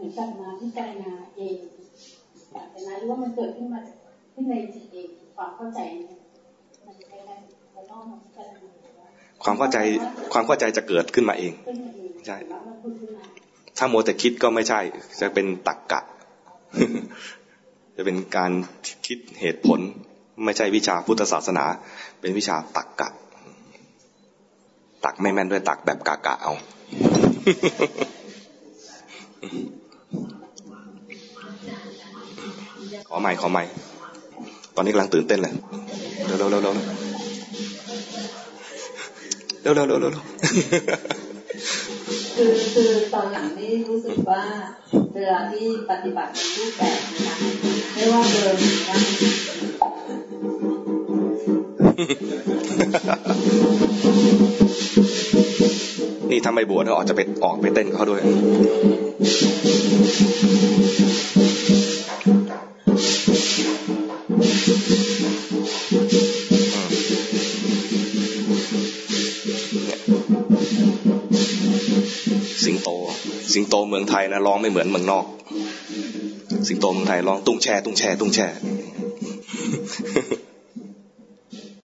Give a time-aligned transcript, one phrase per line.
[0.00, 1.56] มือนกับมาพิจารณาเอง
[2.54, 3.80] จากนั้นหรือว่ามันเกิดขึ้นมา
[4.34, 5.78] ขึ้นในจิตเองความเข้าใจ
[6.86, 7.34] มันจะได้
[7.72, 8.70] เราต้องมาพิจารณา
[9.44, 9.78] ความเข้าใจ
[10.32, 11.52] ความเข้าใจจะเกิดขึ้นมาเอง
[12.26, 12.36] ใช่
[13.78, 14.80] ถ้าโมแต่คิดก็ไม่ใช่
[15.20, 16.00] จะเป็นตักกะ
[17.96, 18.52] จะเป็นการ
[19.06, 19.80] คิดเหตุผล
[20.44, 21.64] ไม่ใช่วิชาพุทธศาสนา
[22.20, 23.08] เป็นวิชาตักกะ
[25.04, 26.52] ตักไม่แม่นด้วยตักแบบกะกะเอา
[33.08, 33.64] ขอใหม่ขอใหม่
[34.76, 35.52] ตอนนี้กำลังตื่นเต้นเลย
[36.26, 36.74] เร็วเร็วเร็วเร็ว
[39.74, 40.24] เร็วเร็วเร็วเร็ว
[42.36, 44.42] คือคือตอนหลังนี่รู้สึกว่า
[45.14, 47.34] เวลาที่ปฏิบัติรูปแบบนะคะ
[47.94, 48.56] ไม่ว่าเดิน
[48.88, 48.96] นะ
[56.30, 58.20] นี่ทำไมบวชเขาออกจะไปออกไปเต้นเขาด้วย
[69.70, 69.72] ย
[72.64, 72.88] สิงโต
[73.52, 75.24] สิงโตเมืองไทยนะร้องไม่เหมือนเมืองนอก
[76.68, 78.46] สิงโตเมืองไทยร้องตุ้งแช่ตุ้งแช่ตุ้งแช่